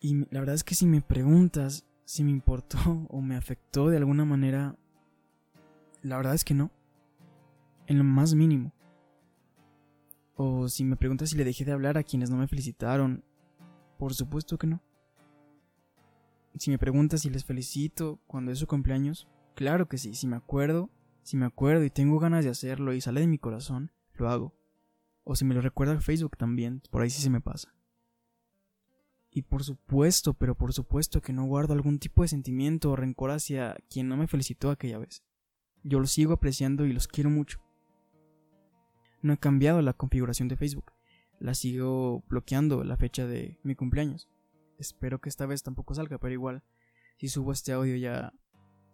Y 0.00 0.26
la 0.30 0.40
verdad 0.40 0.54
es 0.54 0.64
que 0.64 0.74
si 0.74 0.86
me 0.86 1.00
preguntas 1.00 1.86
si 2.04 2.24
me 2.24 2.30
importó 2.30 2.78
o 3.08 3.20
me 3.20 3.36
afectó 3.36 3.88
de 3.88 3.96
alguna 3.96 4.24
manera, 4.24 4.76
la 6.02 6.16
verdad 6.16 6.34
es 6.34 6.44
que 6.44 6.54
no. 6.54 6.70
En 7.86 7.98
lo 7.98 8.04
más 8.04 8.34
mínimo. 8.34 8.72
O 10.34 10.68
si 10.68 10.84
me 10.84 10.96
preguntas 10.96 11.30
si 11.30 11.36
le 11.36 11.44
dejé 11.44 11.64
de 11.64 11.72
hablar 11.72 11.98
a 11.98 12.02
quienes 12.02 12.30
no 12.30 12.36
me 12.36 12.48
felicitaron, 12.48 13.24
por 13.98 14.14
supuesto 14.14 14.58
que 14.58 14.66
no. 14.66 14.80
Si 16.56 16.70
me 16.70 16.78
preguntas 16.78 17.22
si 17.22 17.30
les 17.30 17.44
felicito 17.44 18.20
cuando 18.26 18.52
es 18.52 18.58
su 18.58 18.66
cumpleaños, 18.66 19.28
Claro 19.54 19.86
que 19.88 19.98
sí, 19.98 20.14
si 20.14 20.26
me 20.26 20.36
acuerdo, 20.36 20.90
si 21.22 21.36
me 21.36 21.46
acuerdo 21.46 21.84
y 21.84 21.90
tengo 21.90 22.18
ganas 22.18 22.44
de 22.44 22.50
hacerlo 22.50 22.94
y 22.94 23.00
sale 23.00 23.20
de 23.20 23.26
mi 23.26 23.38
corazón, 23.38 23.92
lo 24.14 24.30
hago. 24.30 24.54
O 25.24 25.36
si 25.36 25.44
me 25.44 25.54
lo 25.54 25.60
recuerda 25.60 26.00
Facebook 26.00 26.36
también, 26.36 26.82
por 26.90 27.02
ahí 27.02 27.10
sí 27.10 27.22
se 27.22 27.30
me 27.30 27.40
pasa. 27.40 27.74
Y 29.30 29.42
por 29.42 29.62
supuesto, 29.62 30.34
pero 30.34 30.56
por 30.56 30.72
supuesto 30.72 31.20
que 31.20 31.32
no 31.32 31.44
guardo 31.44 31.74
algún 31.74 31.98
tipo 31.98 32.22
de 32.22 32.28
sentimiento 32.28 32.90
o 32.90 32.96
rencor 32.96 33.30
hacia 33.30 33.76
quien 33.88 34.08
no 34.08 34.16
me 34.16 34.26
felicitó 34.26 34.70
aquella 34.70 34.98
vez. 34.98 35.22
Yo 35.84 36.00
los 36.00 36.12
sigo 36.12 36.32
apreciando 36.32 36.86
y 36.86 36.92
los 36.92 37.08
quiero 37.08 37.30
mucho. 37.30 37.60
No 39.20 39.32
he 39.34 39.38
cambiado 39.38 39.80
la 39.82 39.92
configuración 39.92 40.48
de 40.48 40.56
Facebook. 40.56 40.92
La 41.38 41.54
sigo 41.54 42.24
bloqueando 42.28 42.84
la 42.84 42.96
fecha 42.96 43.26
de 43.26 43.58
mi 43.62 43.74
cumpleaños. 43.74 44.28
Espero 44.78 45.20
que 45.20 45.28
esta 45.28 45.46
vez 45.46 45.62
tampoco 45.62 45.94
salga, 45.94 46.18
pero 46.18 46.32
igual, 46.32 46.62
si 47.18 47.28
subo 47.28 47.52
este 47.52 47.72
audio 47.72 47.96
ya 47.96 48.32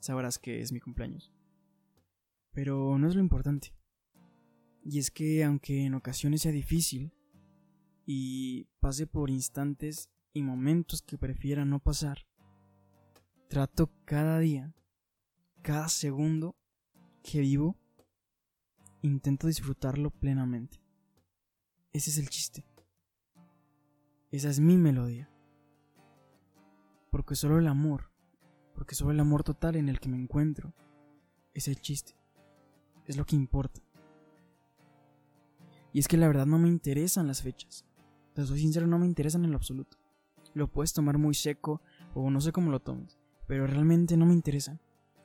sabrás 0.00 0.38
que 0.38 0.60
es 0.60 0.72
mi 0.72 0.80
cumpleaños. 0.80 1.32
Pero 2.52 2.98
no 2.98 3.08
es 3.08 3.14
lo 3.14 3.20
importante. 3.20 3.74
Y 4.84 4.98
es 4.98 5.10
que 5.10 5.44
aunque 5.44 5.84
en 5.84 5.94
ocasiones 5.94 6.42
sea 6.42 6.52
difícil 6.52 7.12
y 8.06 8.64
pase 8.80 9.06
por 9.06 9.30
instantes 9.30 10.10
y 10.32 10.42
momentos 10.42 11.02
que 11.02 11.18
prefiera 11.18 11.64
no 11.64 11.78
pasar, 11.78 12.26
trato 13.48 13.90
cada 14.04 14.38
día, 14.38 14.74
cada 15.62 15.88
segundo 15.88 16.56
que 17.22 17.40
vivo, 17.40 17.76
intento 19.02 19.46
disfrutarlo 19.46 20.10
plenamente. 20.10 20.80
Ese 21.92 22.10
es 22.10 22.18
el 22.18 22.28
chiste. 22.28 22.64
Esa 24.30 24.50
es 24.50 24.60
mi 24.60 24.76
melodía. 24.76 25.30
Porque 27.10 27.34
solo 27.34 27.58
el 27.58 27.66
amor, 27.66 28.10
porque 28.74 28.94
solo 28.94 29.10
el 29.10 29.20
amor 29.20 29.42
total 29.42 29.76
en 29.76 29.88
el 29.88 30.00
que 30.00 30.08
me 30.08 30.18
encuentro, 30.18 30.74
es 31.54 31.68
el 31.68 31.80
chiste. 31.80 32.14
Es 33.06 33.16
lo 33.16 33.24
que 33.24 33.36
importa. 33.36 33.80
Y 35.92 36.00
es 36.00 36.08
que 36.08 36.16
la 36.16 36.26
verdad 36.26 36.46
no 36.46 36.58
me 36.58 36.68
interesan 36.68 37.26
las 37.26 37.42
fechas. 37.42 37.86
Te 38.34 38.44
soy 38.44 38.60
sincero, 38.60 38.86
no 38.86 38.98
me 38.98 39.06
interesan 39.06 39.44
en 39.44 39.50
lo 39.50 39.56
absoluto. 39.56 39.96
Lo 40.54 40.70
puedes 40.70 40.92
tomar 40.92 41.18
muy 41.18 41.34
seco 41.34 41.82
o 42.14 42.30
no 42.30 42.40
sé 42.40 42.52
cómo 42.52 42.70
lo 42.70 42.80
tomes, 42.80 43.18
pero 43.46 43.66
realmente 43.66 44.16
no 44.16 44.26
me 44.26 44.34
interesan. 44.34 44.80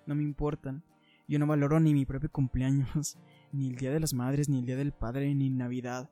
No 0.05 0.15
me 0.15 0.23
importan. 0.23 0.83
Yo 1.27 1.39
no 1.39 1.47
valoro 1.47 1.79
ni 1.79 1.93
mi 1.93 2.05
propio 2.05 2.31
cumpleaños, 2.31 3.17
ni 3.51 3.67
el 3.67 3.75
Día 3.75 3.91
de 3.91 3.99
las 3.99 4.13
Madres, 4.13 4.49
ni 4.49 4.59
el 4.59 4.65
Día 4.65 4.75
del 4.75 4.93
Padre, 4.93 5.33
ni 5.35 5.49
Navidad. 5.49 6.09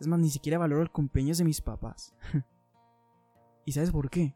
Es 0.00 0.06
más, 0.06 0.18
ni 0.18 0.30
siquiera 0.30 0.58
valoro 0.58 0.82
el 0.82 0.90
cumpleaños 0.90 1.38
de 1.38 1.44
mis 1.44 1.60
papás. 1.60 2.14
¿Y 3.64 3.72
sabes 3.72 3.90
por 3.90 4.10
qué? 4.10 4.34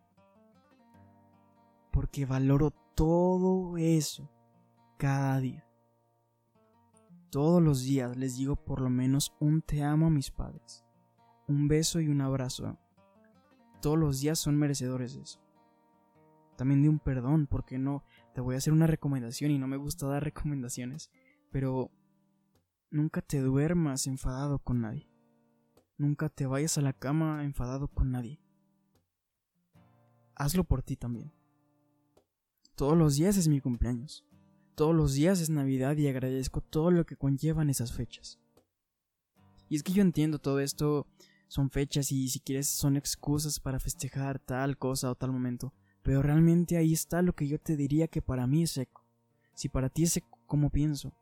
Porque 1.97 2.27
valoro 2.27 2.73
todo 2.95 3.79
eso 3.79 4.31
cada 4.99 5.41
día. 5.41 5.67
Todos 7.31 7.63
los 7.63 7.85
días 7.85 8.19
les 8.19 8.37
digo 8.37 8.55
por 8.55 8.83
lo 8.83 8.91
menos 8.91 9.35
un 9.41 9.63
te 9.63 9.83
amo 9.83 10.09
a 10.09 10.11
mis 10.11 10.31
padres, 10.31 10.85
un 11.49 11.69
beso 11.69 11.99
y 12.03 12.09
un 12.09 12.21
abrazo. 12.21 12.79
Todos 13.81 13.99
los 13.99 14.21
días 14.21 14.39
son 14.39 14.59
merecedores 14.59 15.15
de 15.15 15.23
eso. 15.23 15.41
También 16.59 16.83
de 16.83 16.91
un 16.91 16.99
perdón, 16.99 17.47
porque 17.47 17.79
no, 17.79 18.05
te 18.35 18.43
voy 18.43 18.57
a 18.57 18.59
hacer 18.59 18.75
una 18.75 18.87
recomendación 18.87 19.51
y 19.51 19.59
no 19.59 19.67
me 19.67 19.79
gusta 19.79 20.07
dar 20.07 20.23
recomendaciones, 20.23 21.11
pero 21.51 21.91
nunca 22.91 23.23
te 23.23 23.41
duermas 23.41 24.07
enfadado 24.07 24.59
con 24.59 24.83
nadie. 24.83 25.09
Nunca 25.97 26.29
te 26.29 26.45
vayas 26.45 26.77
a 26.77 26.83
la 26.83 26.93
cama 26.93 27.43
enfadado 27.43 27.89
con 27.89 28.11
nadie. 28.11 28.39
Hazlo 30.35 30.65
por 30.65 30.83
ti 30.83 30.97
también. 30.97 31.33
Todos 32.77 32.95
los 32.95 33.17
días 33.17 33.39
es 33.39 33.49
mi 33.49 33.63
cumpleaños. 33.63 34.23
Todos 34.75 34.95
los 34.95 35.15
días 35.15 35.41
es 35.41 35.49
Navidad 35.49 35.97
y 35.97 36.09
agradezco 36.09 36.61
todo 36.61 36.91
lo 36.91 37.07
que 37.07 37.17
conllevan 37.17 37.71
esas 37.71 37.95
fechas. 37.95 38.39
Y 39.71 39.77
es 39.77 39.83
que 39.83 39.95
yo 39.95 40.03
entiendo 40.03 40.39
todo 40.39 40.61
esto 40.61 41.07
son 41.49 41.71
fechas 41.71 42.13
y 42.13 42.29
si 42.29 42.39
quieres 42.39 42.69
son 42.69 42.99
excusas 42.99 43.61
para 43.61 43.81
festejar 43.81 44.39
tal 44.41 44.77
cosa 44.77 45.11
o 45.11 45.15
tal 45.15 45.33
momento, 45.33 45.73
pero 46.03 46.21
realmente 46.21 46.77
ahí 46.77 46.93
está 46.93 47.23
lo 47.23 47.35
que 47.35 47.49
yo 47.49 47.59
te 47.59 47.79
diría 47.79 48.09
que 48.09 48.21
para 48.21 48.47
mí 48.47 48.65
es 48.65 48.73
seco. 48.73 49.07
Si 49.55 49.71
para 49.71 49.89
ti 49.89 50.03
es 50.03 50.13
seco, 50.13 50.39
¿cómo 50.45 50.69
pienso? 50.69 51.15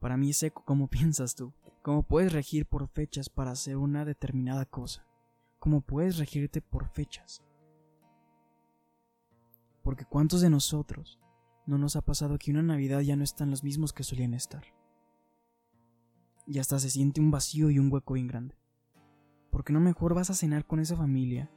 Para 0.00 0.18
mí 0.18 0.28
es 0.28 0.36
seco, 0.36 0.62
¿cómo 0.66 0.86
piensas 0.90 1.34
tú? 1.34 1.54
¿Cómo 1.80 2.02
puedes 2.02 2.34
regir 2.34 2.66
por 2.66 2.88
fechas 2.88 3.30
para 3.30 3.52
hacer 3.52 3.78
una 3.78 4.04
determinada 4.04 4.66
cosa? 4.66 5.06
¿Cómo 5.60 5.80
puedes 5.80 6.18
regirte 6.18 6.60
por 6.60 6.90
fechas? 6.90 7.42
Porque 9.86 10.04
¿cuántos 10.04 10.40
de 10.40 10.50
nosotros 10.50 11.20
no 11.64 11.78
nos 11.78 11.94
ha 11.94 12.00
pasado 12.00 12.38
que 12.38 12.50
una 12.50 12.60
Navidad 12.60 13.02
ya 13.02 13.14
no 13.14 13.22
están 13.22 13.50
los 13.50 13.62
mismos 13.62 13.92
que 13.92 14.02
solían 14.02 14.34
estar. 14.34 14.64
Y 16.44 16.58
hasta 16.58 16.80
se 16.80 16.90
siente 16.90 17.20
un 17.20 17.30
vacío 17.30 17.70
y 17.70 17.78
un 17.78 17.92
hueco 17.92 18.14
bien 18.14 18.26
grande. 18.26 18.56
Porque 19.48 19.72
no 19.72 19.78
mejor 19.78 20.12
vas 20.12 20.28
a 20.28 20.34
cenar 20.34 20.66
con 20.66 20.80
esa 20.80 20.96
familia, 20.96 21.52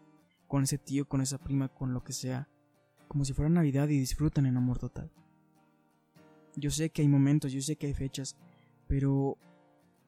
con 0.48 0.62
ese 0.62 0.78
tío, 0.78 1.10
con 1.10 1.22
esa 1.22 1.40
prima, 1.40 1.70
con 1.70 1.92
lo 1.92 2.04
que 2.04 2.14
sea, 2.14 2.48
como 3.08 3.26
si 3.26 3.34
fuera 3.34 3.50
Navidad 3.50 3.90
y 3.90 3.98
disfrutan 3.98 4.46
en 4.46 4.58
amor 4.58 4.78
total. 4.78 5.12
Yo 6.56 6.70
sé 6.70 6.92
que 6.92 7.02
hay 7.02 7.08
momentos, 7.08 7.52
yo 7.52 7.64
sé 7.64 7.78
que 7.78 7.88
hay 7.88 7.96
fechas, 7.96 8.38
pero 8.86 9.40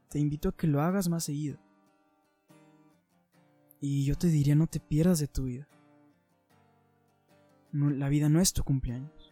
te 0.10 0.20
invito 0.20 0.50
a 0.50 0.56
que 0.56 0.68
lo 0.68 0.80
hagas 0.80 1.10
más 1.10 1.24
seguido. 1.24 1.58
Y 3.80 4.06
yo 4.06 4.16
te 4.16 4.28
diría 4.28 4.54
no 4.54 4.68
te 4.68 4.80
pierdas 4.80 5.18
de 5.18 5.28
tu 5.28 5.46
vida. 5.46 5.68
La 7.72 8.10
vida 8.10 8.30
no 8.30 8.42
es 8.42 8.54
tu 8.54 8.64
cumpleaños 8.64 9.32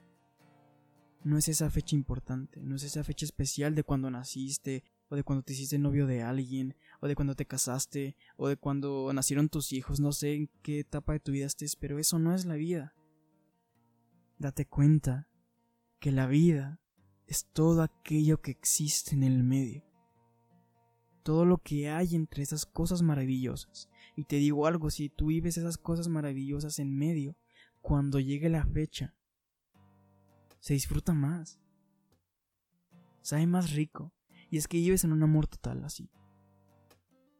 no 1.23 1.37
es 1.37 1.47
esa 1.47 1.69
fecha 1.69 1.95
importante, 1.95 2.61
no 2.61 2.75
es 2.75 2.83
esa 2.83 3.03
fecha 3.03 3.25
especial 3.25 3.75
de 3.75 3.83
cuando 3.83 4.09
naciste, 4.09 4.83
o 5.09 5.15
de 5.15 5.23
cuando 5.23 5.43
te 5.43 5.53
hiciste 5.53 5.77
novio 5.79 6.05
de 6.07 6.21
alguien, 6.21 6.75
o 7.01 7.07
de 7.07 7.15
cuando 7.15 7.35
te 7.35 7.45
casaste, 7.45 8.15
o 8.37 8.47
de 8.47 8.57
cuando 8.57 9.11
nacieron 9.13 9.49
tus 9.49 9.73
hijos, 9.73 9.99
no 9.99 10.11
sé 10.11 10.35
en 10.35 10.49
qué 10.61 10.79
etapa 10.79 11.13
de 11.13 11.19
tu 11.19 11.31
vida 11.31 11.45
estés, 11.45 11.75
pero 11.75 11.99
eso 11.99 12.19
no 12.19 12.33
es 12.33 12.45
la 12.45 12.55
vida. 12.55 12.93
Date 14.37 14.65
cuenta 14.65 15.27
que 15.99 16.11
la 16.11 16.27
vida 16.27 16.79
es 17.27 17.45
todo 17.51 17.81
aquello 17.81 18.41
que 18.41 18.51
existe 18.51 19.15
en 19.15 19.23
el 19.23 19.43
medio. 19.43 19.83
Todo 21.23 21.45
lo 21.45 21.57
que 21.57 21.89
hay 21.89 22.15
entre 22.15 22.43
esas 22.43 22.65
cosas 22.65 23.01
maravillosas. 23.01 23.89
Y 24.15 24.23
te 24.23 24.37
digo 24.37 24.67
algo, 24.67 24.89
si 24.89 25.09
tú 25.09 25.27
vives 25.27 25.57
esas 25.57 25.77
cosas 25.77 26.07
maravillosas 26.07 26.79
en 26.79 26.95
medio, 26.95 27.35
cuando 27.81 28.19
llegue 28.19 28.49
la 28.49 28.65
fecha, 28.65 29.15
se 30.59 30.73
disfruta 30.73 31.13
más. 31.13 31.59
Sabe 33.21 33.47
más 33.47 33.71
rico. 33.71 34.13
Y 34.49 34.57
es 34.57 34.67
que 34.67 34.77
vives 34.77 35.03
en 35.03 35.11
un 35.11 35.23
amor 35.23 35.47
total 35.47 35.83
así. 35.83 36.09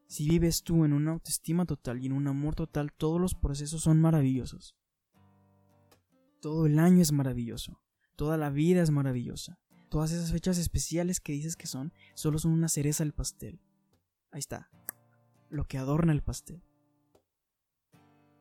Si 0.06 0.28
vives 0.28 0.62
tú 0.62 0.84
en 0.84 0.92
una 0.92 1.12
autoestima 1.12 1.66
total 1.66 2.02
y 2.02 2.06
en 2.06 2.12
un 2.12 2.26
amor 2.26 2.54
total, 2.54 2.92
todos 2.92 3.20
los 3.20 3.34
procesos 3.34 3.82
son 3.82 4.00
maravillosos. 4.00 4.76
Todo 6.40 6.66
el 6.66 6.78
año 6.78 7.02
es 7.02 7.12
maravilloso. 7.12 7.80
Toda 8.16 8.36
la 8.36 8.50
vida 8.50 8.82
es 8.82 8.90
maravillosa. 8.90 9.58
Todas 9.88 10.12
esas 10.12 10.32
fechas 10.32 10.58
especiales 10.58 11.20
que 11.20 11.32
dices 11.32 11.56
que 11.56 11.66
son, 11.66 11.92
solo 12.14 12.38
son 12.38 12.52
una 12.52 12.68
cereza 12.68 13.04
del 13.04 13.12
pastel. 13.12 13.60
Ahí 14.30 14.38
está. 14.38 14.70
Lo 15.48 15.64
que 15.66 15.78
adorna 15.78 16.12
el 16.12 16.22
pastel. 16.22 16.62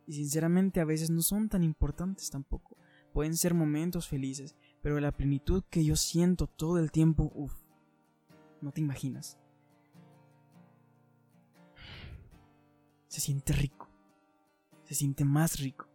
Y 0.10 0.14
sinceramente 0.14 0.82
a 0.82 0.86
veces 0.86 1.12
no 1.12 1.22
son 1.22 1.50
tan 1.50 1.62
importantes 1.62 2.32
tampoco. 2.32 2.76
Pueden 3.14 3.38
ser 3.38 3.54
momentos 3.54 4.08
felices, 4.08 4.56
pero 4.82 5.00
la 5.00 5.12
plenitud 5.12 5.64
que 5.70 5.86
yo 5.86 5.96
siento 5.96 6.48
todo 6.48 6.80
el 6.80 6.92
tiempo, 6.92 7.32
uff, 7.36 7.54
no 8.60 8.72
te 8.72 8.82
imaginas. 8.82 9.38
Se 13.08 13.22
siente 13.22 13.54
rico, 13.54 13.88
se 14.86 14.96
siente 14.96 15.26
más 15.26 15.60
rico. 15.60 15.88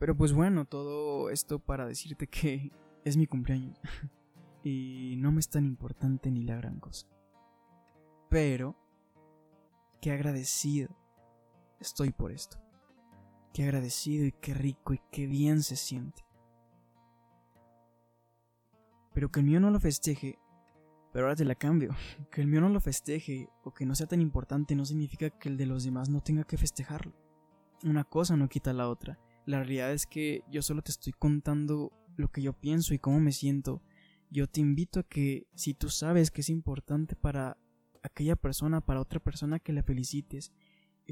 Pero 0.00 0.16
pues 0.16 0.32
bueno, 0.32 0.64
todo 0.64 1.30
esto 1.30 1.60
para 1.60 1.86
decirte 1.86 2.26
que 2.26 2.72
es 3.04 3.16
mi 3.16 3.28
cumpleaños. 3.28 3.78
y 4.64 5.14
no 5.18 5.30
me 5.30 5.38
es 5.38 5.48
tan 5.48 5.66
importante 5.66 6.32
ni 6.32 6.42
la 6.42 6.56
gran 6.56 6.80
cosa. 6.80 7.06
Pero, 8.28 8.74
qué 10.00 10.10
agradecido 10.10 10.99
estoy 11.80 12.12
por 12.12 12.32
esto. 12.32 12.58
Qué 13.52 13.64
agradecido 13.64 14.26
y 14.26 14.32
qué 14.32 14.54
rico 14.54 14.94
y 14.94 15.00
qué 15.10 15.26
bien 15.26 15.62
se 15.62 15.76
siente 15.76 16.22
pero 19.12 19.30
que 19.30 19.40
el 19.40 19.46
mío 19.46 19.60
no 19.60 19.70
lo 19.70 19.80
festeje, 19.80 20.38
pero 21.12 21.26
ahora 21.26 21.36
te 21.36 21.44
la 21.44 21.54
cambio, 21.54 21.94
que 22.30 22.40
el 22.40 22.46
mío 22.46 22.60
no 22.60 22.68
lo 22.68 22.80
festeje 22.80 23.48
o 23.64 23.72
que 23.72 23.86
no 23.86 23.94
sea 23.94 24.06
tan 24.06 24.20
importante 24.20 24.74
no 24.74 24.84
significa 24.84 25.30
que 25.30 25.48
el 25.48 25.56
de 25.56 25.66
los 25.66 25.84
demás 25.84 26.08
no 26.08 26.22
tenga 26.22 26.44
que 26.44 26.56
festejarlo. 26.56 27.12
Una 27.82 28.04
cosa 28.04 28.36
no 28.36 28.48
quita 28.48 28.72
la 28.72 28.88
otra. 28.88 29.18
La 29.46 29.58
realidad 29.58 29.92
es 29.92 30.06
que 30.06 30.44
yo 30.50 30.62
solo 30.62 30.82
te 30.82 30.90
estoy 30.90 31.12
contando 31.12 31.92
lo 32.16 32.28
que 32.28 32.42
yo 32.42 32.52
pienso 32.52 32.92
y 32.92 32.98
cómo 32.98 33.20
me 33.20 33.32
siento. 33.32 33.82
Yo 34.30 34.46
te 34.46 34.60
invito 34.60 35.00
a 35.00 35.02
que 35.02 35.46
si 35.54 35.74
tú 35.74 35.88
sabes 35.88 36.30
que 36.30 36.42
es 36.42 36.50
importante 36.50 37.16
para 37.16 37.56
aquella 38.02 38.36
persona, 38.36 38.80
para 38.80 39.00
otra 39.00 39.18
persona 39.18 39.58
que 39.58 39.72
la 39.72 39.82
felicites, 39.82 40.52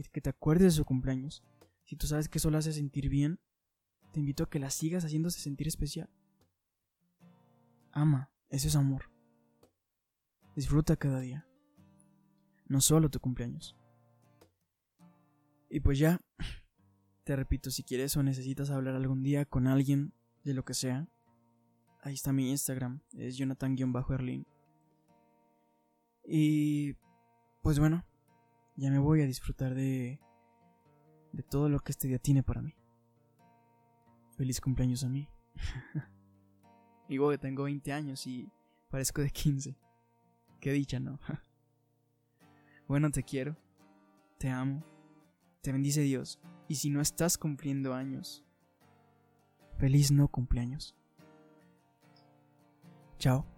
que 0.05 0.21
te 0.21 0.31
acuerdes 0.31 0.65
de 0.65 0.71
su 0.79 0.85
cumpleaños, 0.85 1.43
si 1.85 1.97
tú 1.97 2.07
sabes 2.07 2.29
que 2.29 2.39
eso 2.39 2.51
la 2.51 2.59
hace 2.59 2.73
sentir 2.73 3.09
bien, 3.09 3.41
te 4.13 4.21
invito 4.21 4.45
a 4.45 4.51
que 4.51 4.59
la 4.59 4.71
sigas 4.71 5.05
haciéndose 5.05 5.41
sentir 5.41 5.69
especial. 5.69 6.09
Ama, 7.93 8.31
ese 8.51 8.69
es 8.69 8.77
amor. 8.77 9.11
Disfruta 10.55 10.97
cada 10.97 11.21
día. 11.21 11.47
No 12.67 12.81
solo 12.81 13.11
tu 13.11 13.21
cumpleaños. 13.21 13.77
Y 15.71 15.81
pues 15.81 15.99
ya, 15.99 16.21
te 17.25 17.37
repito, 17.37 17.71
si 17.71 17.83
quieres 17.83 18.17
o 18.17 18.23
necesitas 18.23 18.71
hablar 18.71 18.95
algún 18.95 19.23
día 19.23 19.45
con 19.45 19.67
alguien 19.67 20.15
de 20.45 20.55
lo 20.55 20.65
que 20.65 20.75
sea, 20.75 21.09
ahí 22.03 22.15
está 22.15 22.33
mi 22.33 22.51
Instagram, 22.51 23.03
es 23.13 23.37
Jonathan-Erlin. 23.37 24.47
Y 26.25 26.95
pues 27.63 27.79
bueno, 27.79 28.05
ya 28.79 28.91
me 28.91 28.99
voy 28.99 29.23
a 29.23 29.27
disfrutar 29.27 29.75
de, 29.75 30.21
de 31.33 31.43
todo 31.43 31.69
lo 31.69 31.81
que 31.81 31.91
este 31.91 32.07
día 32.07 32.19
tiene 32.19 32.43
para 32.43 32.63
mí. 32.63 32.75
Feliz 34.37 34.61
cumpleaños 34.61 35.03
a 35.03 35.09
mí. 35.09 35.29
Digo 37.09 37.31
que 37.31 37.39
tengo 37.39 37.65
20 37.65 37.93
años 37.93 38.27
y 38.27 38.49
parezco 38.89 39.21
de 39.21 39.31
15. 39.31 39.77
Qué 40.61 40.73
dicha, 40.73 41.01
¿no? 41.01 41.19
bueno, 42.89 43.11
te 43.11 43.25
quiero. 43.25 43.57
Te 44.39 44.49
amo. 44.49 44.85
Te 45.61 45.73
bendice 45.73 46.03
Dios. 46.03 46.39
Y 46.69 46.77
si 46.77 46.91
no 46.91 47.01
estás 47.01 47.37
cumpliendo 47.37 47.95
años, 47.95 48.45
feliz 49.77 50.13
no 50.13 50.29
cumpleaños. 50.29 50.95
Chao. 53.19 53.58